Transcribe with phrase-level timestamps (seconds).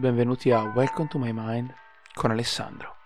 [0.00, 1.74] benvenuti a Welcome to My Mind
[2.14, 2.96] con Alessandro.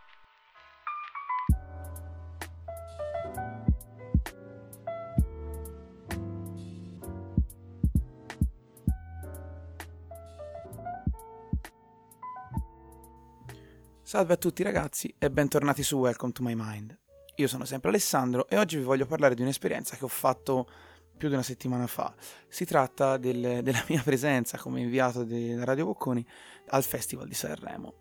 [14.03, 16.97] Salve a tutti ragazzi e bentornati su Welcome to My Mind.
[17.35, 20.69] Io sono sempre Alessandro e oggi vi voglio parlare di un'esperienza che ho fatto
[21.17, 22.15] più di una settimana fa.
[22.49, 26.27] Si tratta del, della mia presenza come inviato della Radio Bocconi
[26.69, 27.95] al Festival di Sanremo.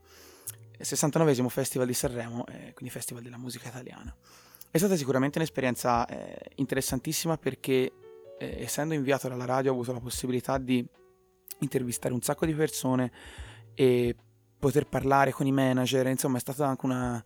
[0.77, 4.13] Il 69 Festival di Sanremo, eh, quindi Festival della musica italiana.
[4.70, 7.91] È stata sicuramente un'esperienza eh, interessantissima perché
[8.40, 10.85] eh, essendo inviato dalla radio ho avuto la possibilità di
[11.59, 13.12] intervistare un sacco di persone
[13.76, 14.16] e
[14.57, 17.23] poter parlare con i manager, insomma è stata anche una,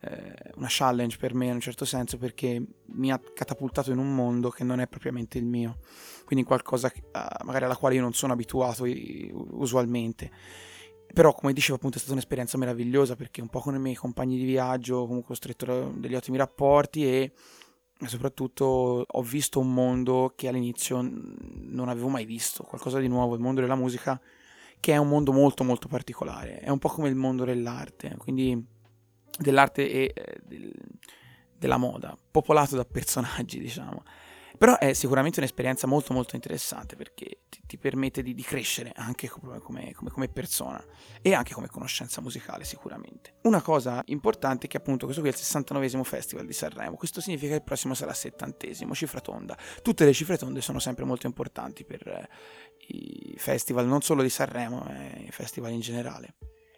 [0.00, 4.14] eh, una challenge per me in un certo senso perché mi ha catapultato in un
[4.14, 5.78] mondo che non è propriamente il mio,
[6.24, 8.84] quindi qualcosa che, uh, magari alla quale io non sono abituato
[9.52, 10.30] usualmente.
[11.12, 14.36] Però, come dicevo, appunto, è stata un'esperienza meravigliosa perché un po' con i miei compagni
[14.36, 17.32] di viaggio comunque ho stretto degli ottimi rapporti e
[18.06, 23.40] soprattutto ho visto un mondo che all'inizio non avevo mai visto, qualcosa di nuovo, il
[23.40, 24.20] mondo della musica
[24.78, 28.74] che è un mondo molto molto particolare, è un po' come il mondo dell'arte, quindi
[29.38, 30.72] dell'arte e eh, del,
[31.58, 34.02] della moda, popolato da personaggi, diciamo.
[34.56, 39.28] Però è sicuramente un'esperienza molto molto interessante perché ti, ti permette di, di, crescere anche
[39.28, 40.82] come, come, come, persona
[41.20, 43.34] e anche come conoscenza musicale sicuramente.
[43.42, 47.20] Una cosa importante è che appunto questo qui è il 69 Festival di Sanremo, questo
[47.20, 49.56] significa che il prossimo sarà il 70 cifra tonda.
[49.82, 52.28] Tutte le cifre tonde sono sempre molto importanti per eh,
[52.88, 56.34] i festival non solo di Sanremo, ma i festival in generale.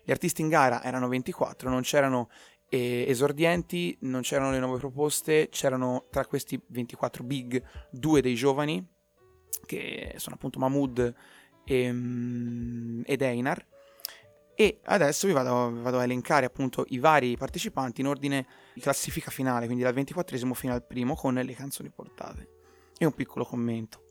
[0.09, 2.31] Gli artisti in gara erano 24, non c'erano
[2.71, 8.83] eh, esordienti, non c'erano le nuove proposte, c'erano tra questi 24 big due dei giovani,
[9.67, 11.15] che sono appunto Mahmood
[11.63, 13.63] e, um, ed Einar.
[14.55, 19.31] E adesso vi vado, vado, a elencare appunto i vari partecipanti in ordine di classifica
[19.31, 22.49] finale, quindi dal 24 fino al primo con le canzoni portate.
[22.97, 24.08] E un piccolo commento.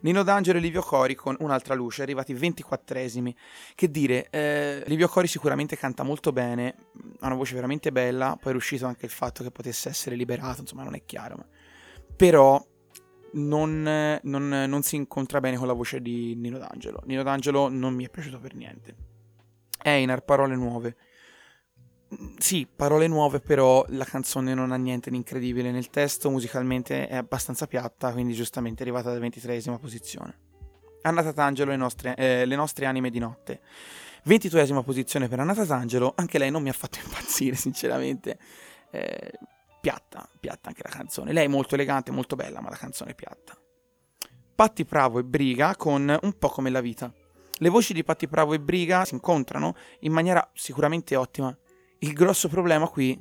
[0.00, 3.34] Nino D'Angelo e Livio Cori con Un'altra luce, arrivati 24esimi.
[3.74, 6.74] Che dire, eh, Livio Cori sicuramente canta molto bene,
[7.20, 10.60] ha una voce veramente bella, poi è uscito anche il fatto che potesse essere liberato,
[10.60, 11.46] insomma non è chiaro, ma...
[12.16, 12.64] però
[13.32, 17.02] non, non, non si incontra bene con la voce di Nino D'Angelo.
[17.06, 18.94] Nino D'Angelo non mi è piaciuto per niente.
[19.82, 20.96] Einar, parole nuove
[22.38, 27.16] sì, parole nuove, però la canzone non ha niente di incredibile nel testo, musicalmente è
[27.16, 30.38] abbastanza piatta, quindi giustamente è arrivata alla ventitreesima posizione.
[31.02, 33.60] Anna Tatangelo, le nostre, eh, le nostre anime di notte.
[34.24, 38.38] Ventitreesima posizione per Anna Tatangelo, anche lei non mi ha fatto impazzire, sinceramente.
[38.90, 39.32] Eh,
[39.80, 41.32] piatta, piatta anche la canzone.
[41.32, 43.58] Lei è molto elegante, molto bella, ma la canzone è piatta.
[44.54, 47.12] Patti Pravo e Briga con Un po' come la vita.
[47.58, 51.56] Le voci di Patti Pravo e Briga si incontrano in maniera sicuramente ottima
[52.04, 53.18] il grosso problema qui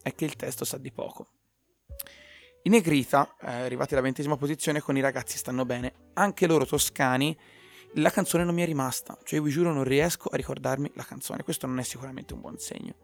[0.00, 1.26] è che il testo sa di poco.
[2.62, 7.36] I Negrita, eh, arrivati alla ventesima posizione con i ragazzi stanno bene, anche loro toscani,
[7.94, 11.42] la canzone non mi è rimasta, cioè vi giuro non riesco a ricordarmi la canzone,
[11.42, 12.94] questo non è sicuramente un buon segno.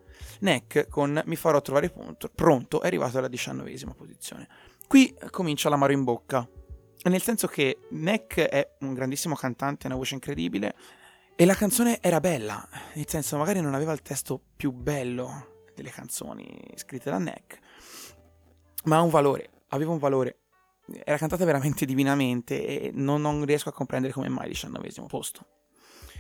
[0.41, 4.47] Neck con Mi farò trovare punto, pronto è arrivato alla diciannovesima posizione.
[4.87, 6.49] Qui comincia l'amaro in bocca,
[7.03, 10.77] nel senso che Neck è un grandissimo cantante, una voce incredibile,
[11.41, 15.91] e la canzone era bella, nel senso magari non aveva il testo più bello delle
[15.91, 17.61] canzoni scritte da Neck,
[18.87, 20.39] ma ha un valore, aveva un valore.
[21.05, 25.47] Era cantata veramente divinamente e non, non riesco a comprendere come mai diciannovesimo posto.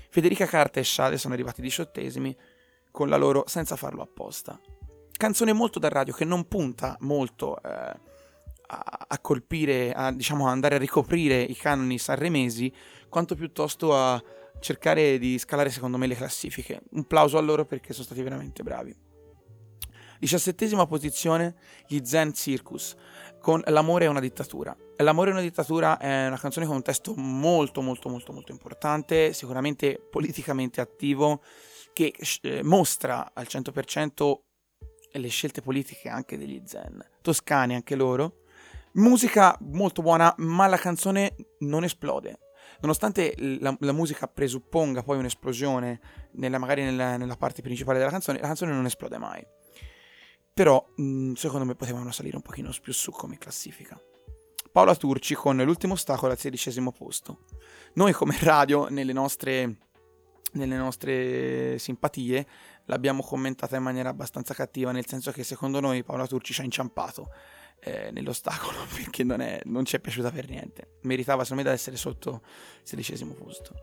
[0.08, 2.36] Federica Carta e Shade sono arrivati diciottesimi
[2.92, 4.56] con la loro Senza farlo apposta.
[5.16, 7.98] Canzone molto da radio che non punta molto eh, a,
[9.08, 12.72] a, colpire, a, diciamo, andare a ricoprire i canoni sanremesi,
[13.08, 14.22] quanto piuttosto a
[14.60, 16.82] cercare di scalare secondo me le classifiche.
[16.91, 18.94] Un plauso a loro perché sono stati veramente bravi.
[20.19, 21.54] Diciassettesima posizione,
[21.86, 22.96] gli Zen Circus,
[23.40, 24.76] con L'amore è una dittatura.
[24.96, 29.32] L'amore è una dittatura è una canzone con un testo molto molto molto molto importante,
[29.32, 31.43] sicuramente politicamente attivo,
[31.93, 32.12] che
[32.43, 34.38] eh, mostra al 100%
[35.12, 38.43] le scelte politiche anche degli Zen, toscani anche loro.
[38.94, 42.38] Musica molto buona, ma la canzone non esplode
[42.80, 46.00] nonostante la, la, musica presupponga poi un'esplosione
[46.32, 49.44] nella, magari nella, nella, parte principale della canzone, la canzone non esplode mai.
[50.52, 54.00] Però, mh, mm, secondo me, potevano salire un pochino più su come classifica.
[54.70, 57.44] Paola Turci con l'ultimo ostacolo al sedicesimo posto.
[57.94, 59.78] Noi come radio, nelle nostre,
[60.52, 62.46] nelle nostre simpatie,
[62.84, 66.64] l'abbiamo commentata in maniera abbastanza cattiva, nel senso che secondo noi Paola Turci ci ha
[66.64, 67.31] inciampato
[67.80, 70.98] eh, nell'ostacolo perché non, è, non, ci è piaciuta per niente.
[71.02, 72.42] Meritava secondo me da essere sotto
[72.82, 73.75] sedicesimo posto.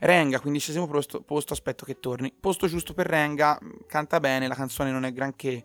[0.00, 2.32] Renga, quindicesimo posto, posto, aspetto che torni.
[2.38, 5.64] Posto giusto per Renga, canta bene, la canzone non è granché,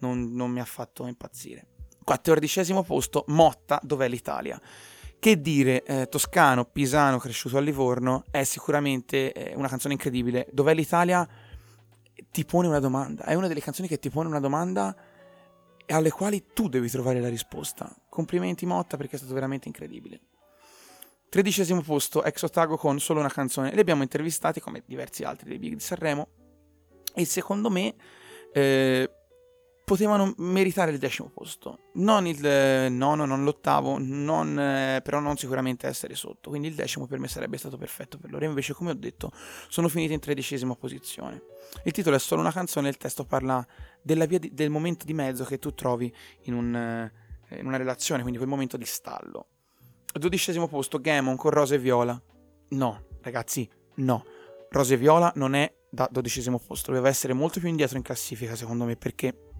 [0.00, 1.66] non, non mi ha fatto impazzire.
[2.04, 4.60] Quattordicesimo posto, Motta, dov'è l'Italia?
[5.18, 10.48] Che dire, eh, toscano, pisano, cresciuto a Livorno, è sicuramente eh, una canzone incredibile.
[10.50, 11.26] Dov'è l'Italia?
[12.30, 13.24] Ti pone una domanda.
[13.24, 14.94] È una delle canzoni che ti pone una domanda
[15.86, 17.94] alle quali tu devi trovare la risposta.
[18.08, 20.20] Complimenti Motta perché è stato veramente incredibile.
[21.28, 23.72] Tredicesimo posto, ex Otago con solo una canzone.
[23.72, 26.28] Li abbiamo intervistati come diversi altri dei Big di Sanremo.
[27.14, 27.94] E secondo me
[28.52, 29.10] eh,
[29.92, 31.90] potevano meritare il decimo posto.
[31.94, 36.48] Non il eh, nono, non l'ottavo, non, eh, però non sicuramente essere sotto.
[36.48, 38.46] Quindi il decimo per me sarebbe stato perfetto per loro.
[38.46, 39.30] Invece, come ho detto,
[39.68, 41.42] sono finiti in tredicesima posizione.
[41.84, 43.66] Il titolo è solo una canzone, il testo parla
[44.00, 46.10] di, del momento di mezzo che tu trovi
[46.44, 49.48] in, un, eh, in una relazione, quindi quel momento di stallo.
[50.10, 52.18] Dodicesimo posto, Gammon con Rosa e Viola.
[52.68, 54.24] No, ragazzi, no.
[54.70, 58.56] Rosa e Viola non è da dodicesimo posto, doveva essere molto più indietro in classifica
[58.56, 59.51] secondo me perché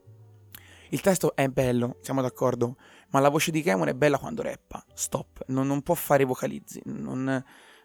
[0.93, 2.77] il testo è bello, siamo d'accordo,
[3.11, 4.85] ma la voce di Gammon è bella quando rappa.
[4.93, 6.83] Stop, non, non può fare vocalizzi.
[6.85, 7.25] Non,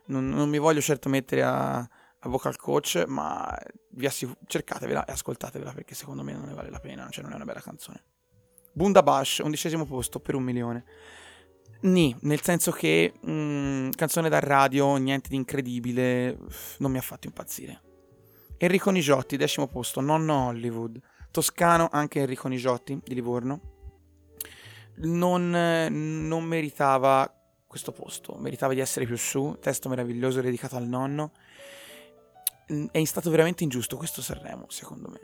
[0.08, 3.58] non, non, mi voglio certo mettere a, a vocal coach, ma
[3.92, 7.32] vi assicuro, cercatevela e ascoltatevela perché secondo me non ne vale la pena, cioè non
[7.32, 8.04] è una bella canzone.
[8.74, 10.84] Bundabash, undicesimo posto per un milione.
[11.84, 16.38] Ni, nel senso che mh, mm, canzone da radio, niente di incredibile,
[16.80, 17.84] non mi ha fatto impazzire.
[18.58, 21.00] Enrico Nigiotti, decimo posto, nonno Hollywood
[21.32, 23.62] toscano anche Enrico Nigiotti di Livorno,
[24.98, 27.32] non, non meritava
[27.68, 31.32] questo posto, meritava di essere più su, testo meraviglioso dedicato al nonno.
[32.92, 35.20] È stato veramente ingiusto questo Sanremo, secondo me.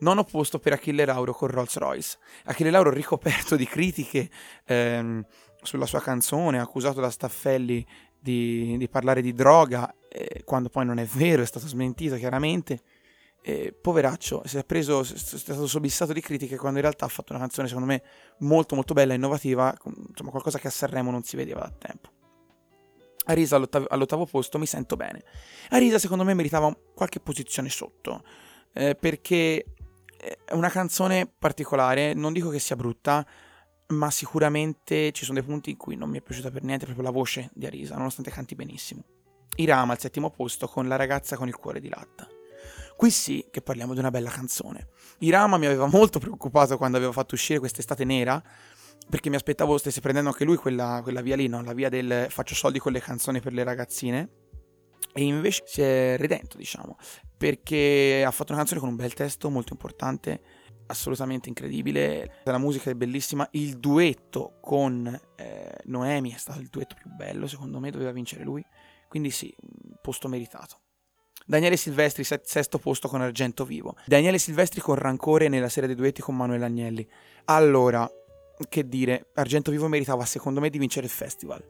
[0.00, 2.18] Nono posto per Achille Lauro con Rolls Royce.
[2.44, 4.28] Achille Lauro ricoperto di critiche
[4.64, 5.24] ehm,
[5.62, 7.86] sulla sua canzone, accusato da Staffelli
[8.18, 12.80] di, di parlare di droga, eh, quando poi non è vero, è stato smentito chiaramente
[13.46, 17.32] eh, poveraccio, si è, preso, è stato soddisfatto di critiche quando in realtà ha fatto
[17.32, 18.02] una canzone secondo me
[18.38, 19.76] molto molto bella, innovativa,
[20.08, 22.08] insomma qualcosa che a Sanremo non si vedeva da tempo.
[23.26, 25.24] Arisa all'ottav- all'ottavo posto mi sento bene.
[25.70, 28.24] Arisa secondo me meritava qualche posizione sotto,
[28.72, 29.66] eh, perché
[30.16, 33.26] è una canzone particolare, non dico che sia brutta,
[33.88, 37.04] ma sicuramente ci sono dei punti in cui non mi è piaciuta per niente proprio
[37.04, 39.04] la voce di Arisa, nonostante canti benissimo.
[39.56, 42.26] Irama al settimo posto con La ragazza con il cuore di latta.
[42.96, 44.88] Qui sì che parliamo di una bella canzone.
[45.18, 48.42] Irama mi aveva molto preoccupato quando aveva fatto uscire quest'estate nera,
[49.08, 51.62] perché mi aspettavo stesse prendendo anche lui quella, quella via lì, no?
[51.62, 54.30] la via del faccio soldi con le canzoni per le ragazzine.
[55.12, 56.96] E invece si è redento, diciamo,
[57.36, 60.40] perché ha fatto una canzone con un bel testo molto importante,
[60.86, 62.40] assolutamente incredibile.
[62.44, 63.46] La musica è bellissima.
[63.52, 65.06] Il duetto con
[65.36, 68.64] eh, Noemi è stato il duetto più bello, secondo me, doveva vincere lui.
[69.08, 69.54] Quindi sì,
[70.00, 70.83] posto meritato.
[71.46, 73.96] Daniele Silvestri, sesto posto con Argento Vivo.
[74.06, 77.06] Daniele Silvestri con Rancore nella serie dei duetti con Manuel Agnelli.
[77.44, 78.10] Allora,
[78.68, 81.62] che dire, Argento Vivo meritava secondo me di vincere il festival.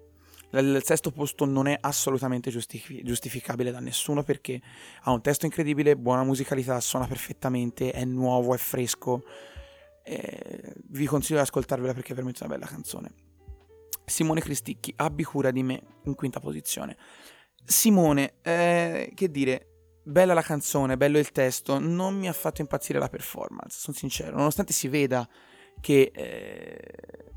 [0.52, 4.60] Il sesto posto non è assolutamente giustific- giustificabile da nessuno perché
[5.02, 9.24] ha un testo incredibile, buona musicalità, suona perfettamente, è nuovo, è fresco.
[10.04, 13.12] Eh, vi consiglio di ascoltarvela perché è veramente una bella canzone.
[14.04, 16.96] Simone Cristicchi, Abbi cura di me, in quinta posizione.
[17.64, 22.98] Simone, eh, che dire, bella la canzone, bello il testo, non mi ha fatto impazzire
[22.98, 25.28] la performance, sono sincero, nonostante si veda
[25.80, 27.32] che eh,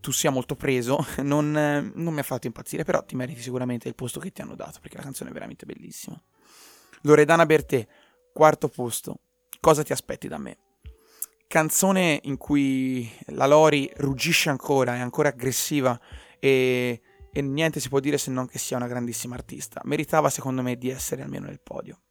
[0.00, 3.94] tu sia molto preso, non, non, mi ha fatto impazzire, però ti meriti sicuramente il
[3.94, 6.20] posto che ti hanno dato, perché la canzone è veramente bellissima.
[7.02, 7.86] Loredana Bertè,
[8.32, 9.18] quarto posto,
[9.60, 10.58] cosa ti aspetti da me?
[11.46, 15.98] Canzone in cui la Lori ruggisce ancora, è ancora aggressiva
[16.38, 17.00] e
[17.36, 19.80] e niente si può dire se non che sia una grandissima artista.
[19.84, 22.02] Meritava secondo me di essere almeno nel podio.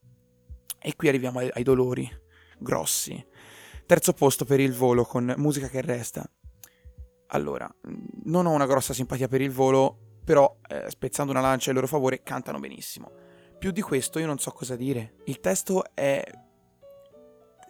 [0.77, 2.09] E qui arriviamo ai, ai dolori
[2.59, 3.25] grossi.
[3.85, 6.29] Terzo posto per il volo con Musica che resta.
[7.27, 7.73] Allora,
[8.25, 11.87] non ho una grossa simpatia per il volo, però eh, spezzando una lancia in loro
[11.87, 13.09] favore cantano benissimo.
[13.57, 15.15] Più di questo io non so cosa dire.
[15.23, 16.21] Il testo è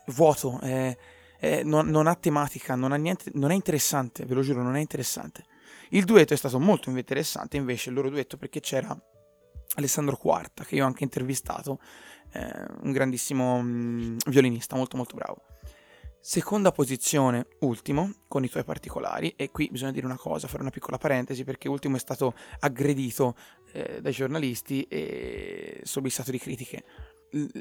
[0.07, 0.97] vuoto, è,
[1.37, 4.75] è, non, non, ha tematica, non, ha niente, non è interessante, ve lo giuro, non
[4.75, 5.45] è interessante.
[5.89, 8.97] Il duetto è stato molto interessante invece il loro duetto perché c'era
[9.75, 11.79] Alessandro Quarta, che io ho anche intervistato,
[12.33, 15.43] eh, un grandissimo mm, violinista, molto molto bravo.
[16.19, 20.71] Seconda posizione, ultimo, con i tuoi particolari, e qui bisogna dire una cosa, fare una
[20.71, 23.35] piccola parentesi, perché ultimo è stato aggredito
[23.73, 26.83] eh, dai giornalisti e sobbissato di critiche.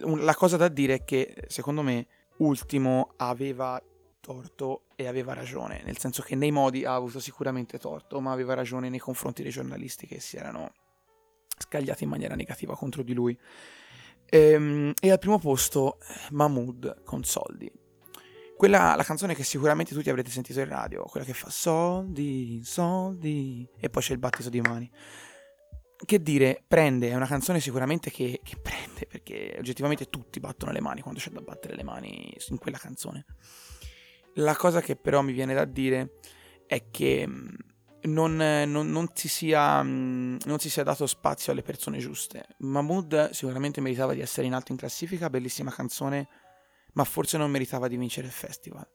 [0.02, 3.83] La cosa da dire è che, secondo me, ultimo aveva
[4.23, 8.55] torto e aveva ragione, nel senso che nei modi ha avuto sicuramente torto, ma aveva
[8.55, 10.73] ragione nei confronti dei giornalisti che si erano
[11.59, 13.37] scagliati in maniera negativa contro di lui.
[14.25, 15.99] E, ehm, e al primo posto
[16.31, 17.71] Mahmood con Soldi.
[18.57, 23.69] Quella, la canzone che sicuramente tutti avrete sentito in radio, quella che fa soldi, soldi,
[23.76, 24.88] e poi c'è il battito di mani.
[26.05, 30.81] Che dire, prende, è una canzone sicuramente che, che prende, perché oggettivamente tutti battono le
[30.81, 33.25] mani quando c'è da battere le mani in quella canzone.
[34.36, 36.18] La cosa che però mi viene da dire
[36.66, 37.48] è che mm,
[38.04, 42.46] non, non, non, si sia, mm, non, si sia, dato spazio alle persone giuste.
[42.58, 46.28] Mahmood sicuramente meritava di essere in alto in classifica, bellissima canzone,
[46.94, 48.88] ma forse non meritava di vincere il festival.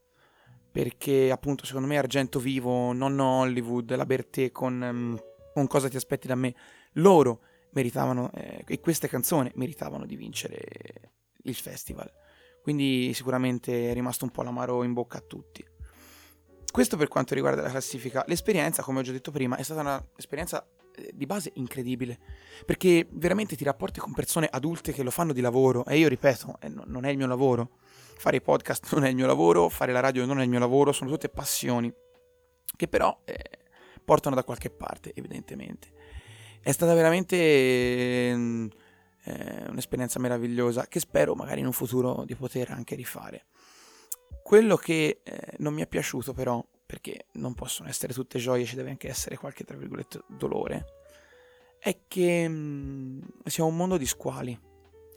[0.72, 5.20] Perché appunto secondo me Argento Vivo, Nonno Hollywood, La Bertè con, um,
[5.54, 6.54] con Cosa ti aspetti da me,
[6.94, 7.42] loro
[7.72, 11.12] meritavano, eh, e queste canzoni meritavano di vincere
[11.44, 12.12] il festival.
[12.68, 15.66] Quindi sicuramente è rimasto un po' l'amaro in bocca a tutti.
[16.70, 18.26] Questo per quanto riguarda la classifica.
[18.28, 22.20] L'esperienza, come ho già detto prima, è stata un'esperienza eh, di base incredibile,
[22.66, 26.58] perché veramente ti rapporti con persone adulte che lo fanno di lavoro e io ripeto,
[26.60, 27.78] eh, non è il mio lavoro,
[28.18, 30.60] fare i podcast non è il mio lavoro, fare la radio non è il mio
[30.60, 31.90] lavoro, sono tutte passioni
[32.76, 33.40] che però eh,
[34.04, 35.88] portano da qualche parte, evidentemente.
[36.60, 38.68] È stata veramente eh,
[39.70, 43.46] un'esperienza meravigliosa che spero magari in un futuro di poter anche rifare.
[44.44, 48.76] Quello che eh, non mi è piaciuto però perché non possono essere tutte gioie, ci
[48.76, 50.86] deve anche essere qualche, tra virgolette, dolore,
[51.80, 54.58] è che mh, mm, siamo un mondo di squali,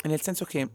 [0.03, 0.69] nel senso che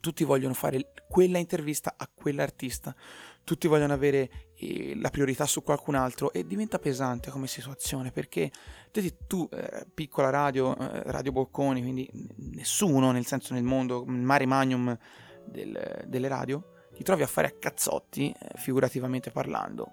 [0.00, 2.94] tutti vogliono fare quella intervista a quell'artista,
[3.42, 4.47] tutti vogliono avere eh,
[4.96, 8.50] la priorità su qualcun altro e diventa pesante come situazione perché
[9.26, 12.08] tu, eh, piccola radio, eh, radio Bocconi, quindi
[12.54, 14.96] nessuno nel senso nel mondo, il mare magnum
[15.44, 19.92] del, delle radio, ti trovi a fare a cazzotti, eh, figurativamente parlando,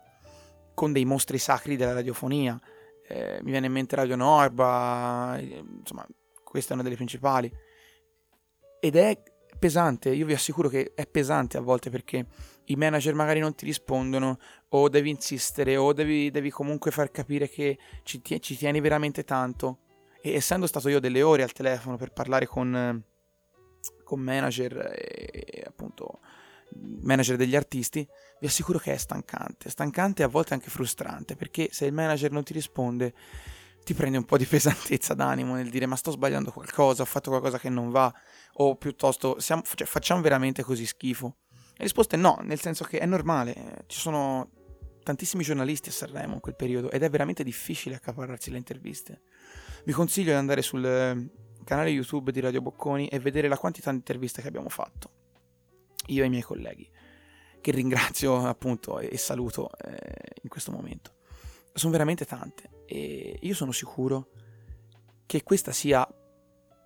[0.73, 2.59] con dei mostri sacri della radiofonia.
[3.07, 6.05] Eh, mi viene in mente Radio Norba, eh, insomma,
[6.43, 7.51] questa è una delle principali.
[8.79, 9.21] Ed è
[9.59, 12.25] pesante, io vi assicuro che è pesante a volte perché
[12.65, 17.49] i manager magari non ti rispondono o devi insistere o devi, devi comunque far capire
[17.49, 19.79] che ci, tie- ci, tieni veramente tanto.
[20.21, 23.03] E essendo stato io delle ore al telefono per parlare con,
[24.03, 26.19] con manager e, e appunto
[27.01, 28.07] manager degli artisti,
[28.39, 32.31] vi assicuro che è stancante, stancante e a volte anche frustrante, perché se il manager
[32.31, 33.13] non ti risponde
[33.83, 37.29] ti prende un po' di pesantezza d'animo nel dire ma sto sbagliando qualcosa, ho fatto
[37.29, 38.11] qualcosa che non va,
[38.53, 41.37] o piuttosto siamo, cioè, facciamo veramente così schifo.
[41.77, 44.49] La risposta è no, nel senso che è normale, ci sono
[45.03, 49.21] tantissimi giornalisti a Sanremo in quel periodo ed è veramente difficile accaparrarsi le interviste.
[49.83, 51.29] Vi consiglio di andare sul
[51.63, 55.11] canale YouTube di Radio Bocconi e vedere la quantità di interviste che abbiamo fatto
[56.07, 56.89] io e i miei colleghi,
[57.61, 61.13] che ringrazio appunto e saluto eh, in questo momento.
[61.73, 64.29] Sono veramente tante e io sono sicuro
[65.25, 66.07] che questa sia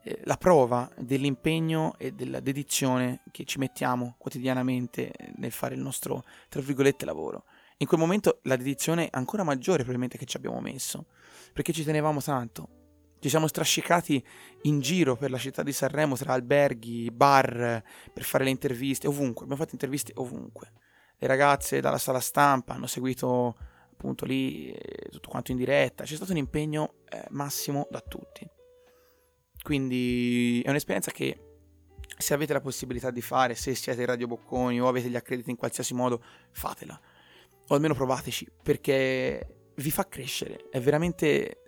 [0.04, 6.24] eh, la prova dell'impegno e della dedizione che ci mettiamo quotidianamente nel fare il nostro,
[6.48, 7.46] tra virgolette, lavoro.
[7.78, 11.06] In quel momento la dedizione è ancora maggiore probabilmente che ci abbiamo messo,
[11.54, 12.80] perché ci tenevamo tanto,
[13.20, 14.24] ci siamo strascicati
[14.64, 19.44] in giro per la città di Sanremo tra alberghi, bar, per fare le interviste, ovunque.
[19.44, 20.72] Abbiamo fatto interviste ovunque.
[21.18, 23.58] Le ragazze dalla sala stampa hanno seguito
[23.92, 26.06] appunto lì eh, tutto quanto in diretta.
[26.06, 28.50] C'è stato un impegno eh, massimo da tutti.
[29.62, 31.38] Quindi è un'esperienza che
[32.18, 35.56] se avete la possibilità di fare, se siete Radio Bocconi o avete gli accrediti in
[35.56, 37.00] qualsiasi modo, fatela.
[37.68, 40.70] O almeno provateci, perché vi fa crescere.
[40.70, 41.64] È veramente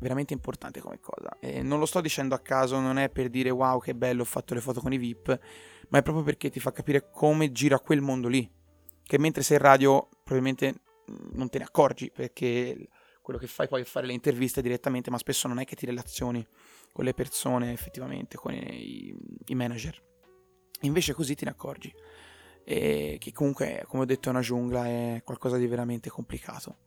[0.00, 1.36] veramente importante come cosa.
[1.40, 4.26] E non lo sto dicendo a caso, non è per dire wow che bello, ho
[4.26, 5.38] fatto le foto con i VIP,
[5.88, 8.50] ma è proprio perché ti fa capire come gira quel mondo lì.
[9.02, 10.82] Che mentre sei in radio probabilmente
[11.32, 12.88] non te ne accorgi perché
[13.20, 15.86] quello che fai poi è fare le interviste direttamente, ma spesso non è che ti
[15.86, 16.46] relazioni
[16.92, 19.14] con le persone effettivamente, con i,
[19.46, 20.02] i manager.
[20.82, 21.92] Invece così te ne accorgi.
[22.64, 26.78] E che comunque, come ho detto, è una giungla, è qualcosa di veramente complicato.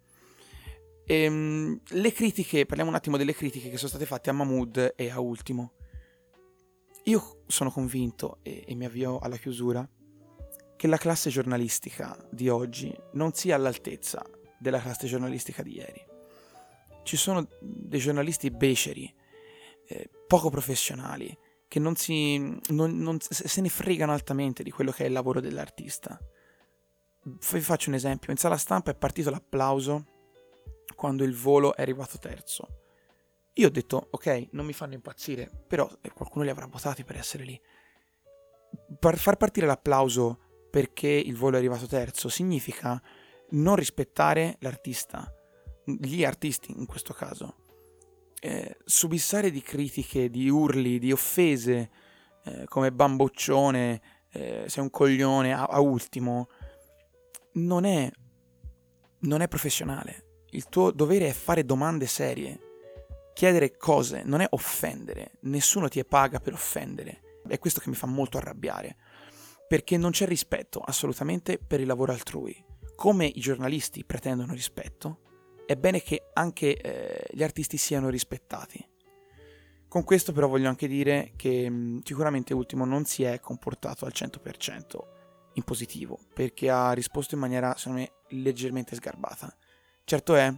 [1.05, 5.09] Ehm, le critiche, parliamo un attimo delle critiche che sono state fatte a Mahmood e
[5.09, 5.73] a Ultimo.
[7.05, 9.87] Io sono convinto, e, e mi avvio alla chiusura,
[10.75, 14.25] che la classe giornalistica di oggi non sia all'altezza
[14.57, 16.05] della classe giornalistica di ieri.
[17.03, 19.13] Ci sono dei giornalisti beceri,
[19.87, 21.35] eh, poco professionali,
[21.67, 22.37] che non, si,
[22.69, 26.19] non, non se ne fregano altamente di quello che è il lavoro dell'artista.
[27.23, 30.05] Vi faccio un esempio, in sala stampa è partito l'applauso
[30.95, 32.81] quando il volo è arrivato terzo.
[33.53, 37.17] Io ho detto, ok, non mi fanno impazzire, però eh, qualcuno li avrà votati per
[37.17, 37.59] essere lì.
[38.99, 43.01] Per far partire l'applauso perché il volo è arrivato terzo significa
[43.51, 45.31] non rispettare l'artista,
[45.85, 47.62] gli artisti in questo caso.
[48.45, 51.89] Eh, subissare di critiche, di urli, di offese,
[52.43, 54.01] eh, come bamboccione,
[54.33, 56.49] eh, sei un coglione a, a ultimo,
[57.53, 58.11] non è,
[59.19, 60.41] non è professionale.
[60.49, 62.59] Il tuo dovere è fare domande serie,
[63.33, 65.37] chiedere cose, non è offendere.
[65.43, 67.39] Nessuno ti paga per offendere.
[67.47, 68.97] È questo che mi fa molto arrabbiare.
[69.69, 72.61] Perché non c'è rispetto assolutamente per il lavoro altrui.
[72.93, 75.32] Come i giornalisti pretendono rispetto,
[75.65, 78.85] è bene che anche eh, gli artisti siano rispettati.
[79.87, 84.11] Con questo però voglio anche dire che mh, sicuramente Ultimo non si è comportato al
[84.13, 84.97] 100%
[85.53, 89.55] in positivo, perché ha risposto in maniera, secondo me, leggermente sgarbata.
[90.03, 90.53] Certo è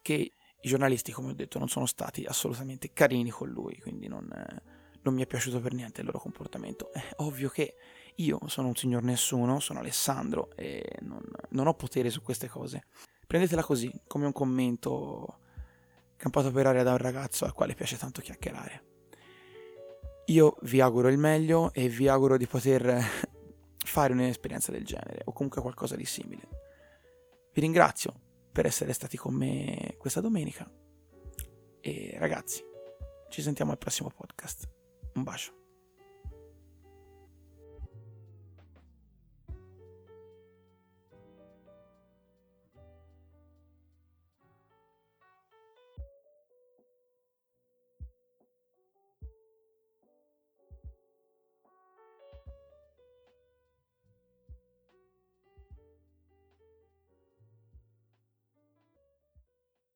[0.00, 4.30] che i giornalisti, come ho detto, non sono stati assolutamente carini con lui, quindi non,
[4.32, 4.62] eh,
[5.02, 6.90] non mi è piaciuto per niente il loro comportamento.
[6.94, 7.74] È ovvio che
[8.16, 12.84] io sono un signor nessuno, sono Alessandro e non, non ho potere su queste cose.
[13.28, 15.40] Prendetela così, come un commento
[16.16, 18.84] campato per aria da un ragazzo al quale piace tanto chiacchierare.
[20.28, 23.04] Io vi auguro il meglio e vi auguro di poter
[23.84, 26.48] fare un'esperienza del genere o comunque qualcosa di simile.
[27.52, 28.14] Vi ringrazio
[28.50, 30.66] per essere stati con me questa domenica
[31.82, 32.64] e ragazzi,
[33.28, 34.66] ci sentiamo al prossimo podcast.
[35.16, 35.57] Un bacio.